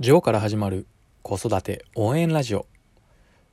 [0.00, 0.86] ジョーから始まる
[1.20, 2.64] 子育て応援ラジオ。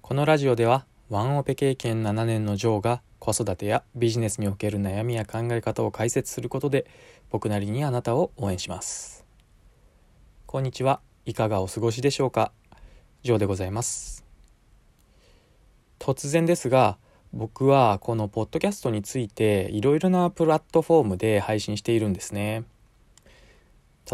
[0.01, 6.85] このラジオではワンオペ経験7年のジョーが子育てやビジネスにおける悩みや考え方を解説することで
[7.31, 9.25] 僕なりにあなたを応援します。
[10.45, 11.01] こんにちは。
[11.25, 12.53] いかがお過ごしでしょうか。
[13.23, 14.23] ジョーでございます。
[15.99, 16.97] 突然ですが
[17.33, 22.63] 僕はこのポッドキャストについていろいろなプラットフォームで配信しているんですね。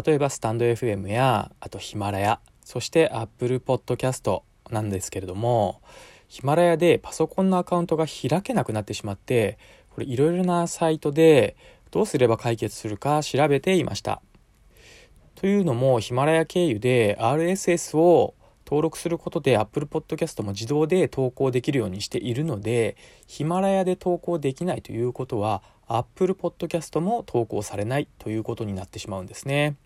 [0.04, 5.80] 例えばスタンド FM やあとヒマラヤそして Apple Podcast なんですけれども
[6.28, 9.58] ヒマラヤでパソコンのアカウントが開けなくなってしまって
[9.90, 11.56] これいろいろなサイトで
[11.90, 14.20] どうすれば解決するか調べていました
[15.36, 18.34] というのもヒマラヤ経由で RSS を
[18.66, 29.76] 登録することで Apple Podcast も自動で投稿できるようにしているのでヒマラヤで投稿できないということは Apple Podcast も投稿されないということになってしまうんですね。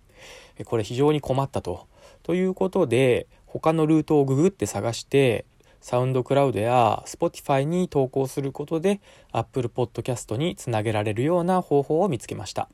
[0.65, 1.87] これ非常に困ったと。
[2.23, 5.45] ということで他のルートをググって探して
[5.81, 9.01] サウンドクラウドや Spotify に投稿することで
[9.33, 12.69] Apple Podcast につなげられるような方法を見つけました。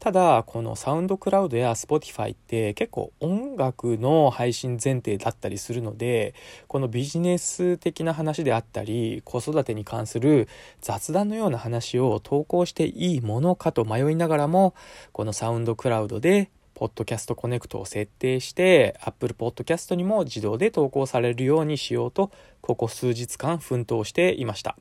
[0.00, 6.34] ただこのサウンドクラウドや Spotify って結構音楽の配信前提だったりするので
[6.66, 10.48] このビジネス的な話であったり子育てに関する
[10.80, 14.74] 雑談のような話を投稿していいものかと迷いながらも
[15.12, 22.30] このサウンドクラウドでポッドキャストコネクトを設定して Apple Podcast にも自動で投稿されるようにしようと
[22.60, 24.76] ここ数日間奮闘していました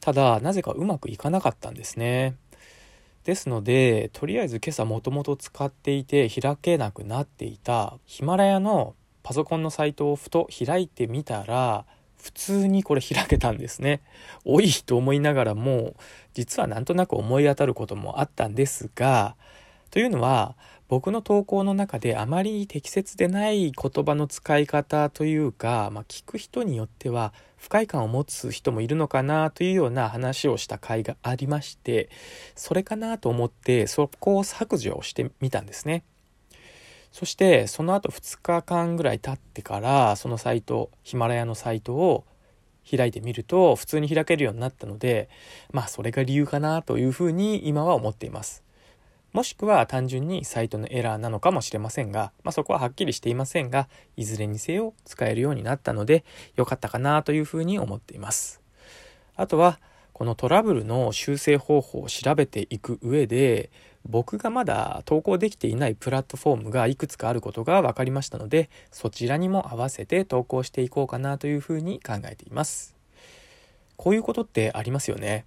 [0.00, 2.36] ただなぜかうまくいかなかったんですね
[3.24, 8.94] ですのでとりあえず今朝もともと使っていて開けなくなっていたヒマラヤの
[9.24, 11.84] パソコンのサイトをふと開いてみたら
[12.22, 14.00] 普通にこれ開けたんですね。
[14.44, 15.94] 多いと思いながらも
[16.34, 19.34] 実はなんとなく思い当たることもあったんですが
[19.90, 20.56] というのは
[20.88, 32.08] 僕の投稿の中であまり適切でない言葉の使い方というか、まあ、聞く人によっては不快感を持つ人もいるのかなというような話をした回がありまして
[32.54, 36.04] それかなと思ってそこを削除をしてみたんですね。
[37.10, 42.24] そしてその後2日間ぐらい経ってからそのサイトヒマラヤのサイトを
[42.88, 45.30] 開いてみると普通に開けるようになったので
[45.72, 48.65] まあそれが理由かなというふうに今は思っています。
[49.36, 53.86] もしくは単純にサイトのエラーなのかもしれませんが、まあ、そこははっきりしていませんが、
[54.16, 56.24] いずれにせよ使えるようになったので、
[56.54, 58.62] 良かったかなというふうに思っています。
[59.36, 59.78] あとは、
[60.14, 63.68] このトラブルの修正方法を調べていく上で、
[64.08, 72.96] 僕がまだ投稿できていないプラットフォームがいくつかあることが分かりましたので、そちらにも合わせて投稿していこうかなというふうに考えています。
[73.98, 75.44] こういうことってありますよね。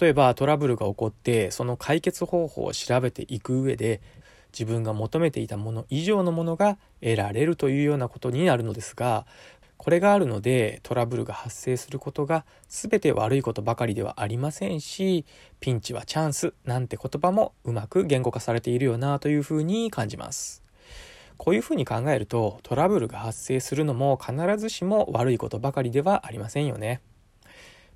[0.00, 4.00] 例えばトラブルが起こってその解決方法を調べていく上で
[4.52, 9.26] 自分が求めていたもの以上のものが得られるというようなことになるのですが
[9.76, 15.24] これがあるのでトラブルが発生することが全て悪いことばかりではありませんし
[15.60, 20.62] ピンチはチャンスなんて言葉もうまく言語化されているよなというふうに感じます。
[21.36, 27.02] こういうふうに考えるとトラブルが発生するのも必ずしも悪いことばかりではありませんよね。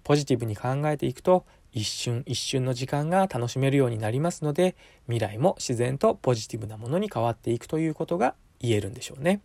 [0.05, 4.77] ポジティブに考えていくと一瞬一瞬の時間が楽しめるようになりますので
[5.07, 9.41] 未来も自然とポジティブなものに変わっていくということが言えるんでしょうね。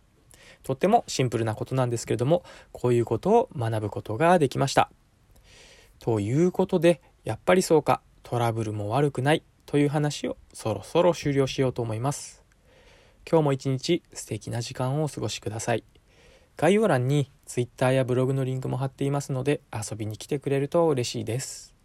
[0.62, 2.42] とってもシンプルなことなんですけれども
[2.72, 4.90] こういうことを学ぶことができました。
[5.98, 12.42] ということでやっぱりそうかトラブルも悪くないという話をそろそろ終了しようと思います。
[13.28, 15.84] 今日も一日素敵な時間をお過ごしください。
[16.56, 21.75] 概要欄に Twitter やブログのリンクも貼っていますので遊びに来てくれると嬉しいです。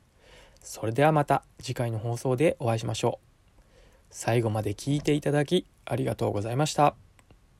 [0.61, 3.61] それではまた次回の放送でお会いしましょう。
[4.09, 6.95] 最後まで聞いていただきありがとうございました。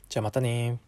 [0.10, 0.80] じゃあまたね